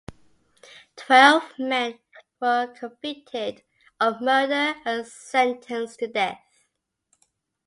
[0.95, 1.99] Twelve men
[2.41, 3.61] were convicted
[3.99, 6.41] of murder and sentenced to death.